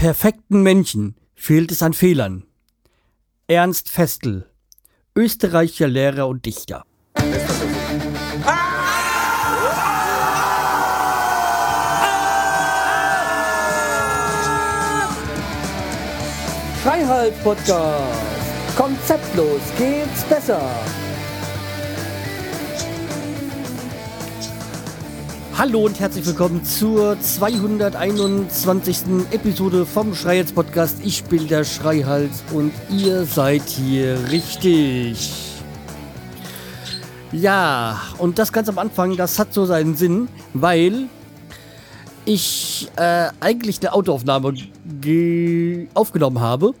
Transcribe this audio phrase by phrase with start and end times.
[0.00, 2.44] perfekten Männchen fehlt es an Fehlern.
[3.48, 4.46] Ernst Festel,
[5.14, 6.86] Österreicher Lehrer und Dichter.
[16.82, 18.22] Freiheit Podcast.
[18.78, 20.62] Konzeptlos geht's besser.
[25.60, 28.96] Hallo und herzlich willkommen zur 221.
[29.30, 30.96] Episode vom Schreihals Podcast.
[31.04, 35.30] Ich bin der Schreihals und ihr seid hier richtig.
[37.30, 41.08] Ja, und das ganz am Anfang, das hat so seinen Sinn, weil
[42.24, 44.54] ich äh, eigentlich eine Autoaufnahme
[45.92, 46.72] aufgenommen habe.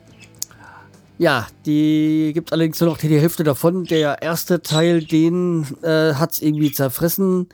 [1.18, 3.84] Ja, die gibt allerdings nur noch die Hälfte davon.
[3.84, 7.46] Der erste Teil, den äh, hat es irgendwie zerfressen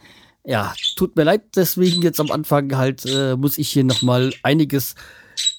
[0.46, 4.94] ja, tut mir leid, deswegen jetzt am Anfang halt äh, muss ich hier nochmal einiges.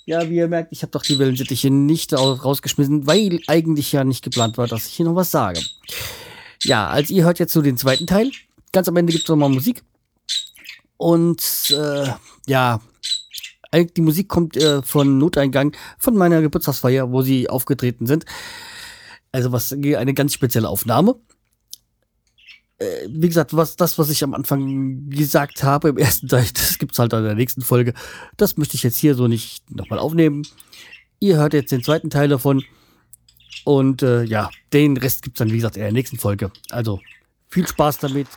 [0.05, 4.23] Ja, wie ihr merkt, ich habe doch die Wellensittiche nicht rausgeschmissen, weil eigentlich ja nicht
[4.23, 5.61] geplant war, dass ich hier noch was sage.
[6.63, 8.31] Ja, also ihr hört jetzt so den zweiten Teil.
[8.71, 9.83] Ganz am Ende gibt es nochmal Musik.
[10.95, 11.43] Und
[11.77, 12.07] äh,
[12.47, 12.81] ja,
[13.73, 18.25] die Musik kommt äh, von Noteingang von meiner Geburtstagsfeier, wo sie aufgetreten sind.
[19.33, 21.19] Also was eine ganz spezielle Aufnahme
[22.79, 26.77] äh, wie gesagt, was das, was ich am Anfang gesagt habe im ersten Teil, das
[26.77, 27.93] gibt's halt in der nächsten Folge.
[28.37, 30.43] Das möchte ich jetzt hier so nicht nochmal aufnehmen.
[31.19, 32.63] Ihr hört jetzt den zweiten Teil davon.
[33.65, 36.51] Und äh, ja, den Rest gibt's dann, wie gesagt, in der nächsten Folge.
[36.69, 36.99] Also
[37.49, 38.27] viel Spaß damit.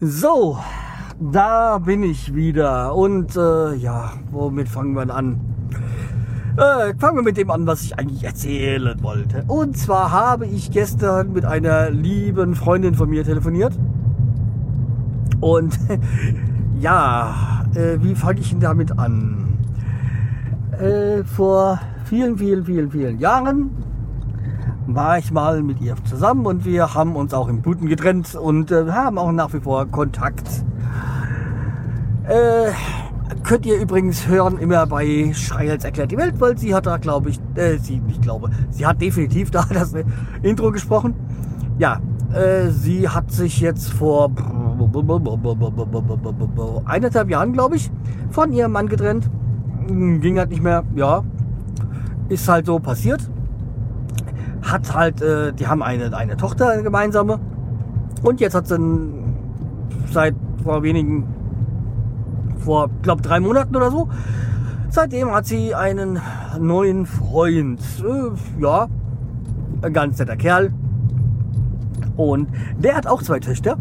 [0.00, 0.58] So,
[1.20, 2.94] da bin ich wieder.
[2.94, 5.40] Und äh, ja, womit fangen wir an?
[6.56, 9.44] Äh, fangen wir mit dem an, was ich eigentlich erzählen wollte.
[9.46, 13.78] Und zwar habe ich gestern mit einer lieben Freundin von mir telefoniert.
[15.40, 15.78] Und
[16.80, 19.58] ja, äh, wie fange ich denn damit an?
[20.80, 23.70] Äh, vor vielen, vielen, vielen, vielen Jahren
[24.94, 28.70] war ich mal mit ihr zusammen und wir haben uns auch im Guten getrennt und
[28.70, 30.48] äh, haben auch nach wie vor Kontakt.
[32.24, 32.70] Äh,
[33.42, 37.28] könnt ihr übrigens hören immer bei Schreihals erklärt die Welt, weil sie hat da, glaube
[37.28, 39.92] ich, äh, sie, ich glaube, sie hat definitiv da das
[40.42, 41.14] Intro gesprochen.
[41.78, 42.00] Ja,
[42.32, 44.30] äh, sie hat sich jetzt vor
[46.86, 47.90] eineinhalb Jahren, glaube ich,
[48.30, 49.28] von ihrem Mann getrennt.
[49.86, 51.24] Ging halt nicht mehr, ja.
[52.30, 53.30] Ist halt so passiert.
[54.70, 57.40] Hat halt, äh, die haben eine, eine Tochter, eine gemeinsame.
[58.22, 58.78] Und jetzt hat sie
[60.10, 61.26] seit vor wenigen
[62.58, 64.08] vor, glaube drei Monaten oder so.
[64.90, 66.20] Seitdem hat sie einen
[66.58, 67.80] neuen Freund.
[68.02, 68.88] Äh, ja,
[69.82, 70.72] ein ganz netter Kerl.
[72.16, 72.48] Und
[72.78, 73.76] der hat auch zwei Töchter.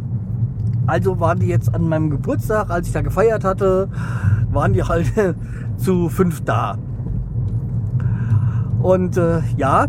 [0.85, 3.89] Also waren die jetzt an meinem Geburtstag, als ich da gefeiert hatte,
[4.51, 5.11] waren die halt
[5.77, 6.77] zu fünf da.
[8.81, 9.87] Und äh, ja,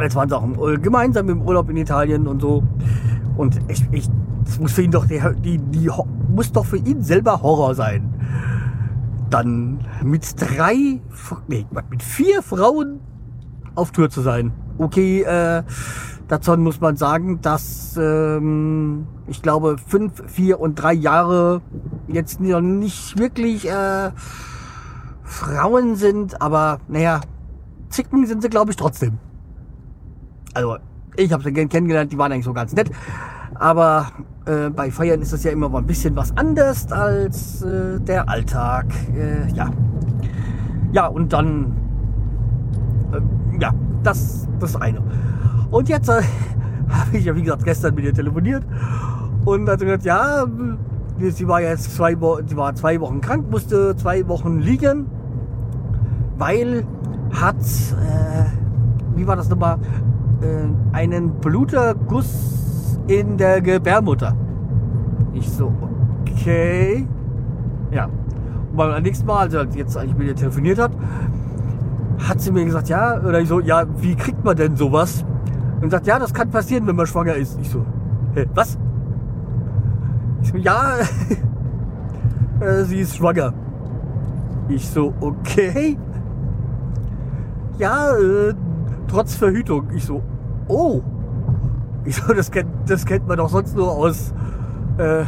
[0.00, 2.62] jetzt waren sie auch im, gemeinsam im Urlaub in Italien und so.
[3.36, 4.08] Und ich, ich
[4.46, 5.90] das muss für ihn doch die, die,
[6.28, 8.14] muss doch für ihn selber Horror sein.
[9.28, 11.00] Dann mit drei,
[11.48, 13.00] nee, mit vier Frauen
[13.74, 14.52] auf Tour zu sein.
[14.78, 15.64] Okay, äh,
[16.28, 21.60] dazu muss man sagen, dass ähm, ich glaube fünf, vier und drei Jahre
[22.06, 24.12] jetzt noch nicht wirklich äh,
[25.24, 27.20] Frauen sind, aber naja,
[27.88, 29.18] Zicken sind sie glaube ich trotzdem.
[30.56, 30.78] Also
[31.16, 32.90] ich habe sie kennengelernt, die waren eigentlich so ganz nett.
[33.56, 34.06] Aber
[34.46, 38.26] äh, bei Feiern ist das ja immer mal ein bisschen was anders als äh, der
[38.26, 38.86] Alltag.
[39.14, 39.70] Äh, ja.
[40.92, 41.76] Ja, und dann,
[43.12, 45.02] äh, ja, das das eine.
[45.70, 46.22] Und jetzt äh,
[46.88, 48.64] habe ich ja, wie gesagt, gestern mit ihr telefoniert
[49.44, 50.46] und hat gesagt, ja,
[51.18, 52.16] sie war jetzt zwei,
[52.46, 55.06] sie war zwei Wochen krank, musste zwei Wochen liegen,
[56.38, 56.86] weil
[57.30, 58.46] hat, äh,
[59.16, 59.78] wie war das nochmal,
[60.92, 64.34] einen Bluterguss in der Gebärmutter.
[65.32, 65.72] Ich so,
[66.22, 67.06] okay.
[67.90, 68.04] Ja.
[68.04, 70.92] Und beim nächsten Mal, also jetzt eigentlich mit ihr telefoniert hat,
[72.18, 75.24] hat sie mir gesagt, ja, oder ich so, ja, wie kriegt man denn sowas?
[75.80, 77.58] Und sagt, ja, das kann passieren, wenn man schwanger ist.
[77.60, 77.84] Ich so,
[78.34, 78.78] hä, was?
[80.42, 80.94] Ich so, ja,
[82.60, 83.52] äh, sie ist schwanger.
[84.68, 85.98] Ich so, okay.
[87.78, 88.54] Ja, äh,
[89.06, 89.88] trotz Verhütung.
[89.94, 90.22] Ich so,
[90.68, 91.02] oh.
[92.04, 94.32] Ich so, das kennt, das kennt man doch sonst nur aus
[94.98, 95.24] äh,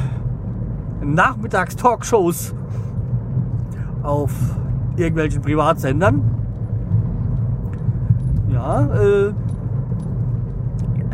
[1.02, 2.54] Nachmittags-Talkshows
[4.02, 4.32] auf
[4.96, 6.22] irgendwelchen Privatsendern.
[8.48, 9.32] Ja, äh,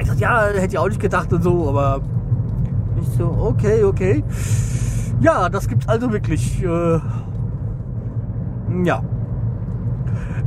[0.04, 2.00] gesagt, ja, hätte ich auch nicht gedacht und so, aber
[2.96, 4.24] nicht so, okay, okay.
[5.20, 6.62] Ja, das gibt's also wirklich.
[6.62, 7.00] Äh,
[8.84, 9.02] ja.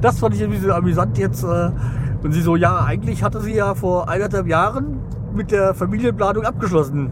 [0.01, 1.43] Das fand ich ein bisschen amüsant jetzt.
[1.43, 1.71] Äh,
[2.27, 4.99] und sie so, ja, eigentlich hatte sie ja vor eineinhalb Jahren
[5.33, 7.09] mit der Familienplanung abgeschlossen.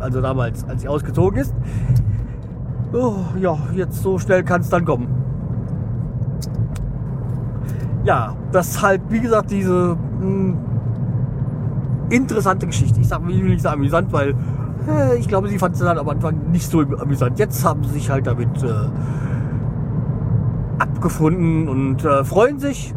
[0.00, 1.54] Also damals, als sie ausgezogen ist.
[2.92, 5.06] Oh, ja, jetzt so schnell kann es dann kommen.
[8.02, 10.58] Ja, das ist halt, wie gesagt, diese mh, hm,
[12.10, 13.00] interessante Geschichte.
[13.00, 14.34] Ich sage, will nicht so amüsant, weil
[14.88, 17.38] äh, ich glaube, sie fand es dann am Anfang nicht so amüsant.
[17.38, 18.72] Jetzt haben sie sich halt damit äh,
[20.80, 22.92] abgefunden und äh, freuen sich.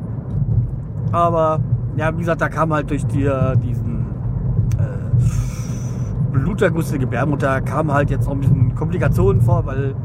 [1.11, 1.59] Aber
[1.97, 3.29] ja, wie gesagt, da kam halt durch die,
[3.63, 4.05] diesen
[4.77, 9.95] äh, Bluterguss der Gebärmutter kam halt jetzt noch ein bisschen Komplikationen vor, weil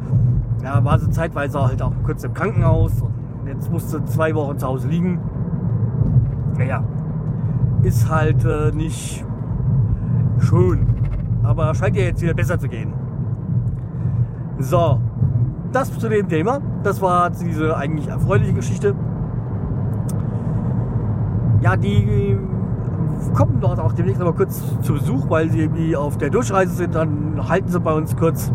[0.62, 4.67] ja, war sie zeitweise halt auch kurz im Krankenhaus und jetzt musste zwei Wochen zu
[4.67, 5.20] Hause liegen.
[6.58, 6.82] Naja,
[7.82, 9.25] ist halt äh, nicht
[10.41, 10.87] schön.
[11.43, 12.93] Aber scheint ja jetzt wieder besser zu gehen.
[14.59, 15.00] So,
[15.73, 16.61] das zu dem Thema.
[16.82, 18.94] Das war diese eigentlich erfreuliche Geschichte.
[21.62, 22.38] Ja, die
[23.35, 26.94] kommen dort auch demnächst aber kurz zu Besuch, weil sie irgendwie auf der Durchreise sind.
[26.94, 28.53] Dann halten sie bei uns kurz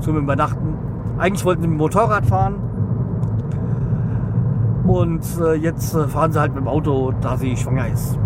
[0.00, 0.74] zum Übernachten.
[1.18, 2.54] Eigentlich wollten sie mit dem Motorrad fahren.
[4.86, 8.18] Und äh, jetzt äh, fahren sie halt mit dem Auto, da sie schwanger ist.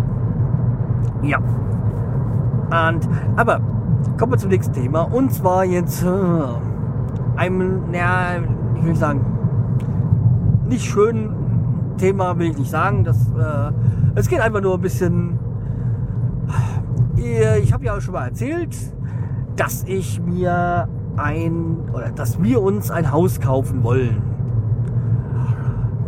[1.21, 1.37] Ja.
[1.37, 3.59] Und, aber
[4.17, 5.01] kommen wir zum nächsten Thema.
[5.01, 6.07] Und zwar jetzt äh,
[7.35, 8.41] einem, naja,
[8.75, 9.25] ich will sagen,
[10.69, 11.35] nicht schön
[11.97, 13.03] Thema will ich nicht sagen.
[13.03, 13.71] Das, äh,
[14.15, 15.39] es geht einfach nur ein bisschen.
[17.17, 18.75] Ich habe ja auch schon mal erzählt,
[19.55, 24.21] dass ich mir ein oder dass wir uns ein Haus kaufen wollen.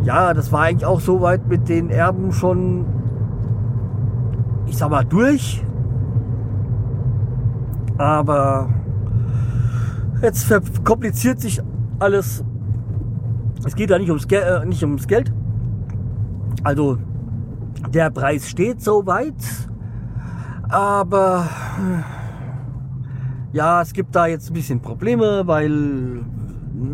[0.02, 2.86] Ja, das war eigentlich auch soweit mit den Erben schon,
[4.66, 5.64] ich sag mal, durch.
[7.98, 8.68] Aber
[10.22, 11.60] jetzt verkompliziert sich
[11.98, 12.44] alles.
[13.64, 15.32] Es geht da nicht ums, Gel äh, nicht ums Geld.
[16.62, 16.98] Also
[17.92, 19.34] der Preis steht soweit.
[20.68, 21.48] Aber
[23.52, 26.24] ja, es gibt da jetzt ein bisschen Probleme, weil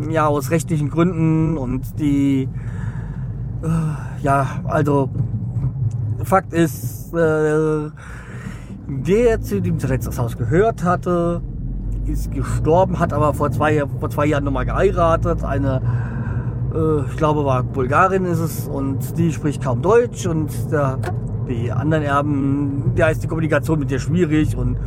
[0.09, 2.47] ja aus rechtlichen Gründen und die
[3.63, 5.09] äh, ja, also
[6.23, 7.89] Fakt ist, äh,
[8.87, 11.41] der zu dem zuletzt das Haus gehört hatte,
[12.05, 15.43] ist gestorben, hat aber vor zwei, vor zwei Jahren nochmal geheiratet.
[15.43, 15.81] Eine,
[16.73, 20.97] äh, ich glaube, war Bulgarin ist es und die spricht kaum Deutsch und der,
[21.47, 24.77] die anderen Erben, da ist die Kommunikation mit ihr schwierig und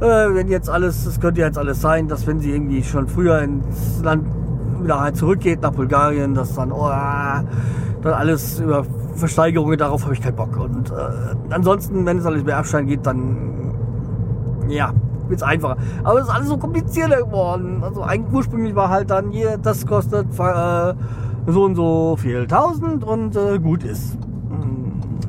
[0.00, 3.40] äh, wenn jetzt alles, es könnte jetzt alles sein, dass wenn sie irgendwie schon früher
[3.40, 4.26] ins Land
[4.82, 10.20] wieder halt zurückgeht nach Bulgarien, dass dann, oh, dann alles über Versteigerungen, darauf habe ich
[10.20, 10.56] keinen Bock.
[10.58, 10.94] Und äh,
[11.50, 13.74] ansonsten, wenn es alles mehr Abstand geht, dann
[14.68, 14.92] ja,
[15.34, 15.76] es einfacher.
[16.04, 17.82] Aber es ist alles so komplizierter geworden.
[17.82, 20.94] Also eigentlich ursprünglich war halt dann hier, das kostet äh,
[21.46, 24.16] so und so viel tausend und äh, gut ist.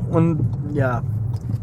[0.09, 0.39] Und
[0.73, 1.01] ja,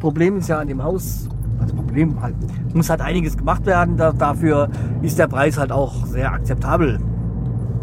[0.01, 1.29] Problem ist ja an dem Haus,
[1.61, 2.35] also Problem halt,
[2.75, 3.97] muss halt einiges gemacht werden.
[3.97, 4.69] Da, dafür
[5.03, 7.01] ist der Preis halt auch sehr akzeptabel.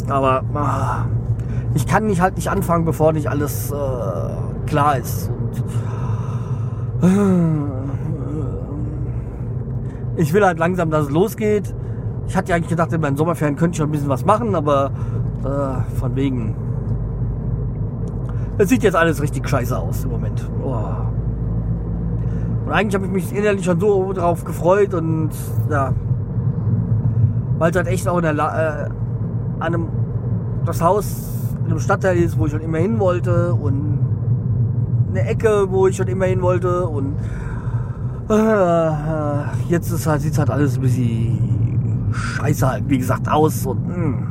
[0.07, 1.06] Aber ah,
[1.74, 5.31] ich kann nicht halt nicht anfangen, bevor nicht alles äh, klar ist.
[7.01, 7.81] Und, äh,
[10.15, 11.74] ich will halt langsam, dass es losgeht.
[12.27, 14.56] Ich hatte ja eigentlich gedacht, in meinen Sommerferien könnte ich schon ein bisschen was machen,
[14.56, 14.91] aber
[15.44, 16.56] äh, von wegen.
[18.58, 20.50] Es sieht jetzt alles richtig scheiße aus im Moment.
[20.63, 20.75] Oh.
[22.65, 25.32] Und eigentlich habe ich mich innerlich schon so drauf gefreut und
[25.70, 25.94] ja.
[27.58, 28.89] Weil es halt echt auch in der La äh,
[29.60, 29.88] einem,
[30.65, 34.00] das Haus in einem Stadtteil ist, wo ich schon immer hin wollte und
[35.10, 37.15] eine Ecke, wo ich schon immer hin wollte und
[39.67, 43.88] jetzt ist halt, sieht halt alles ein bisschen scheiße halt, wie gesagt, aus und.
[43.88, 44.27] Hm.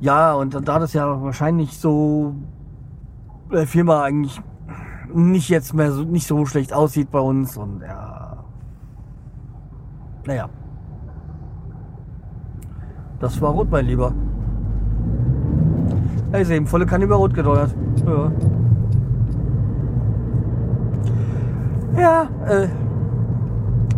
[0.00, 2.34] ja, und da das ja wahrscheinlich so
[3.52, 4.40] der Firma eigentlich
[5.12, 8.44] nicht jetzt mehr so, nicht so schlecht aussieht bei uns und ja,
[10.26, 10.48] naja.
[13.20, 14.12] Das war rot, mein Lieber.
[16.32, 17.74] Ja, ich sehe, volle Kanne über rot gedeuert.
[18.04, 18.30] Ja.
[21.98, 22.68] Ja, äh,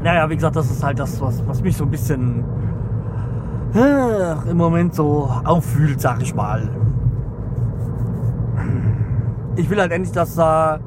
[0.02, 2.44] naja, wie gesagt, das ist halt das, was, was mich so ein bisschen
[3.74, 6.68] äh, im Moment so auffühlt, sag ich mal.
[9.56, 10.78] Ich will halt endlich, dass da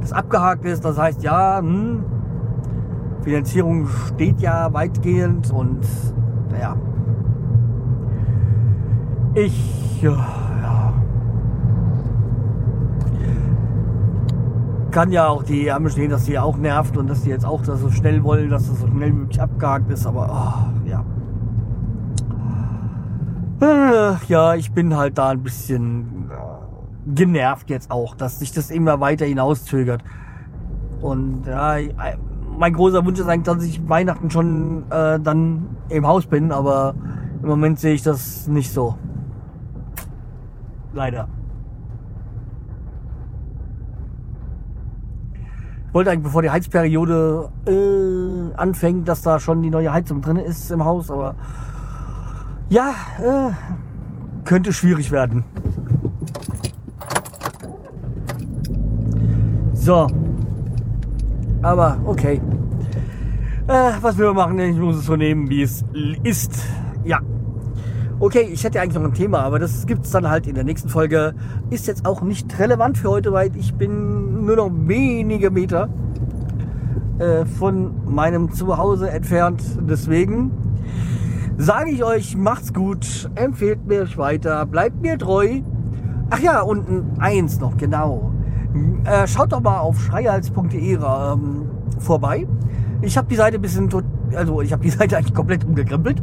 [0.00, 0.84] das abgehakt ist.
[0.84, 2.04] Das heißt, ja, hm,
[3.22, 5.80] Finanzierung steht ja weitgehend und
[6.50, 6.76] naja,
[9.34, 10.16] ich ja,
[14.92, 17.64] kann ja auch die Arme stehen, dass die auch nervt und dass die jetzt auch
[17.64, 21.04] so schnell wollen, dass das so schnell wie möglich abgehakt ist, aber oh, ja.
[23.60, 28.70] Äh, Ja, ich bin halt da ein bisschen äh, genervt jetzt auch, dass sich das
[28.70, 30.04] immer weiter hinauszögert.
[31.00, 31.90] Und ja, äh,
[32.58, 36.94] mein großer Wunsch ist eigentlich, dass ich Weihnachten schon äh, dann im Haus bin, aber
[37.42, 38.96] im Moment sehe ich das nicht so.
[40.92, 41.28] Leider.
[45.92, 50.70] Wollte eigentlich, bevor die Heizperiode äh, anfängt, dass da schon die neue Heizung drin ist
[50.70, 51.34] im Haus, aber
[52.68, 53.52] ja, äh,
[54.44, 55.44] könnte schwierig werden.
[59.74, 60.06] So.
[61.60, 62.40] Aber okay.
[63.68, 64.58] Äh, was man machen?
[64.58, 65.84] Ich muss es so nehmen, wie es
[66.22, 66.64] ist.
[67.04, 67.20] Ja.
[68.18, 70.88] Okay, ich hätte eigentlich noch ein Thema, aber das gibt's dann halt in der nächsten
[70.88, 71.34] Folge.
[71.70, 74.01] Ist jetzt auch nicht relevant für heute, weil ich bin
[74.42, 75.88] nur noch wenige Meter
[77.18, 79.62] äh, von meinem Zuhause entfernt.
[79.88, 80.50] Deswegen
[81.56, 85.60] sage ich euch, macht's gut, empfehlt mir weiter, bleibt mir treu.
[86.30, 88.32] Ach ja, und ein eins noch, genau.
[89.04, 91.66] Äh, schaut doch mal auf schreihals.de ähm,
[91.98, 92.46] vorbei.
[93.02, 93.88] Ich habe die Seite ein bisschen,
[94.34, 96.22] also ich habe die Seite eigentlich komplett umgekrempelt.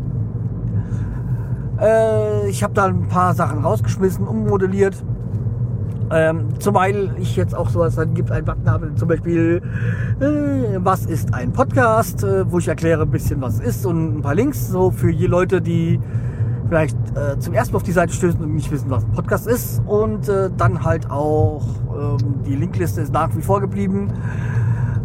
[1.79, 5.03] Äh, ich habe da ein paar Sachen rausgeschmissen, ummodelliert.
[6.11, 9.61] Ähm, zumal ich jetzt auch sowas dann gibt, einen Button habe, zum Beispiel,
[10.19, 14.21] äh, was ist ein Podcast, äh, wo ich erkläre ein bisschen, was ist und ein
[14.21, 15.99] paar Links, so für die Leute, die
[16.67, 19.47] vielleicht äh, zum ersten Mal auf die Seite stößen und nicht wissen, was ein Podcast
[19.47, 19.81] ist.
[19.85, 24.09] Und äh, dann halt auch, ähm, die Linkliste ist nach wie vor geblieben.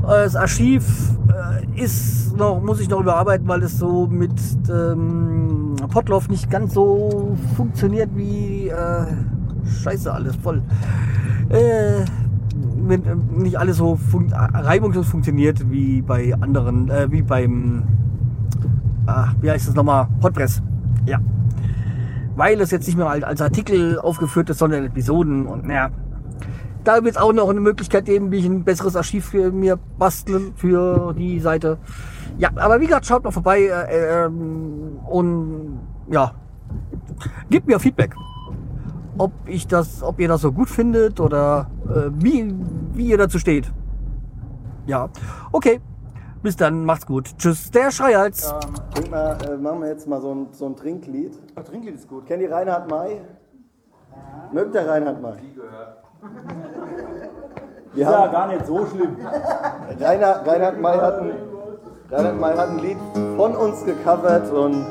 [0.02, 0.84] Äh, Das Archiv
[1.28, 4.32] äh, ist noch, muss ich noch überarbeiten, weil es so mit
[4.68, 9.06] ähm, Potloff nicht ganz so funktioniert wie äh,
[9.66, 10.62] Scheiße, alles voll.
[11.48, 12.04] Äh,
[12.88, 17.82] wenn äh, nicht alles so fun reibungslos funktioniert wie bei anderen, äh, wie beim,
[19.06, 20.62] ah, wie heißt das nochmal, Hotpress.
[21.06, 21.20] Ja.
[22.36, 25.90] Weil es jetzt nicht mehr als Artikel aufgeführt ist, sondern in Episoden und naja.
[26.82, 29.78] Da wird es auch noch eine Möglichkeit geben, wie ich ein besseres Archiv für mir
[29.98, 31.78] basteln für die Seite.
[32.36, 35.78] Ja, aber wie gesagt, schaut mal vorbei äh, ähm, und
[36.10, 36.32] ja,
[37.48, 38.14] gebt mir Feedback.
[39.16, 42.54] Ob ich das, ob ihr das so gut findet oder äh, wie,
[42.94, 43.72] wie ihr dazu steht.
[44.86, 45.08] Ja,
[45.52, 45.80] okay.
[46.42, 47.30] Bis dann, macht's gut.
[47.38, 48.52] Tschüss, der Schreihals.
[48.94, 51.32] Trink mal, äh, machen wir jetzt mal so ein, so ein Trinklied.
[51.54, 52.26] Ach, Trinklied ist gut.
[52.26, 53.22] Kennt ihr Reinhard May?
[54.52, 55.38] Mögt ihr Reinhard May?
[57.94, 59.16] Wir Ja, haben, gar nicht so schlimm.
[60.00, 61.32] Rainer, Reinhard, May hat ein,
[62.10, 62.98] Reinhard May hat ein Lied
[63.36, 64.84] von uns gecovert und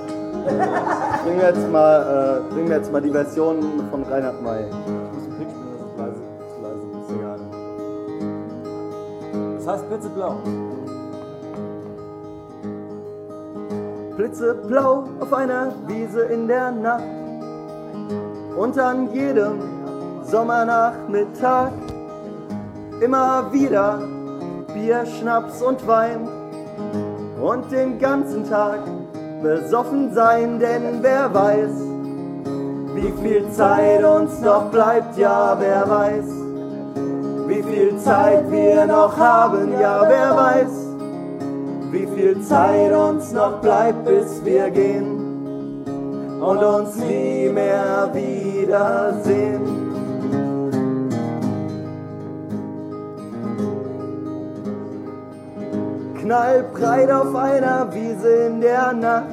[0.44, 4.66] bringen wir jetzt mal, äh, bringen wir jetzt mal die Version von Reinhard May.
[4.66, 4.74] Ich
[5.14, 6.22] muss pitchen, das ist leise,
[6.56, 6.84] zu leise.
[7.02, 7.40] Ist egal.
[9.58, 10.36] Das heißt Blitzeblau.
[14.18, 17.04] Blitzeblau auf einer Wiese in der Nacht
[18.58, 19.60] und an jedem
[20.24, 21.72] Sommernachmittag
[23.02, 24.00] immer wieder
[24.74, 26.28] Bier, Schnaps und Wein
[27.42, 28.80] und den ganzen Tag
[29.44, 31.72] besoffen sein, denn wer weiß,
[32.96, 36.26] wie viel Zeit uns noch bleibt, ja, wer weiß,
[37.48, 40.94] wie viel Zeit wir noch haben, ja, wer weiß
[41.94, 45.86] wie viel Zeit uns noch bleibt, bis wir gehen
[46.42, 49.83] und uns nie mehr wiedersehen.
[56.24, 59.26] Knallbreit auf einer Wiese in der Nacht.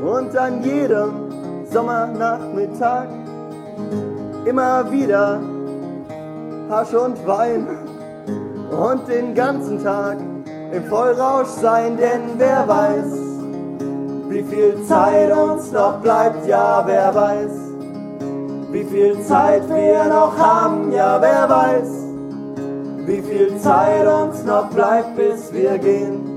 [0.00, 3.08] Und an jedem Sommernachmittag
[4.44, 5.40] immer wieder
[6.70, 7.66] Hasch und Wein.
[8.70, 10.18] Und den ganzen Tag
[10.72, 13.12] im Vollrausch sein, denn wer weiß,
[14.28, 17.50] wie viel Zeit uns noch bleibt, ja, wer weiß,
[18.70, 21.95] wie viel Zeit wir noch haben, ja, wer weiß,
[23.06, 26.36] wie viel Zeit uns noch bleibt, bis wir gehen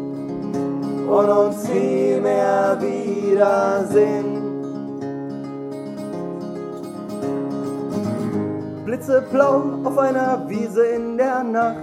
[1.10, 4.38] und uns nie mehr wiedersehen.
[8.86, 11.76] Blitzeblau auf einer Wiese in der Nacht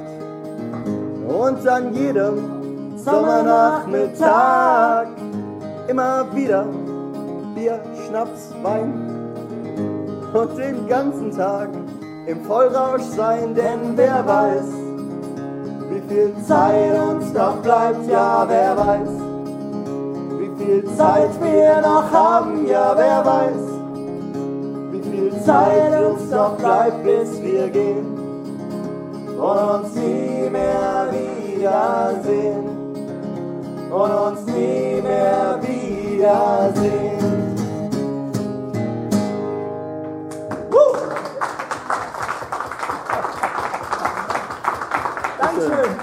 [1.27, 5.09] und an jedem Sommernachmittag
[5.89, 6.65] immer wieder
[7.55, 8.95] Bier, Schnaps, Wein
[10.33, 11.71] und den ganzen Tag
[12.27, 14.65] im Vollrausch sein, denn wer weiß,
[16.09, 19.09] viel Zeit uns noch bleibt, ja wer weiß.
[20.39, 23.65] Wie viel Zeit wir noch haben, ja wer weiß.
[24.93, 28.17] Wie viel Zeit uns noch bleibt, bis wir gehen
[29.39, 32.65] und uns nie mehr wiedersehen.
[33.91, 37.17] Und uns nie mehr wiedersehen.
[45.39, 45.96] Dankeschön.